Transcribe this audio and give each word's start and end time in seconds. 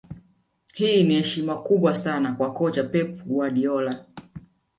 Hii 0.73 1.03
ni 1.03 1.13
heshima 1.15 1.55
kubwa 1.57 1.95
sana 1.95 2.33
kwa 2.33 2.53
kocha 2.53 2.83
Pep 2.83 3.21
Guardiola 3.25 4.05